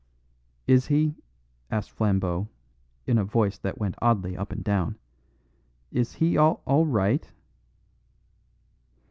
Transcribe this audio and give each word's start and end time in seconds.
"Is 0.65 0.87
he," 0.87 1.17
asked 1.69 1.91
Flambeau 1.91 2.47
in 3.05 3.19
a 3.19 3.23
voice 3.23 3.59
that 3.59 3.77
went 3.77 3.93
oddly 4.01 4.35
up 4.35 4.51
and 4.51 4.63
down, 4.63 4.97
"is 5.91 6.13
he 6.13 6.37
all 6.37 6.87
right?" 6.87 7.31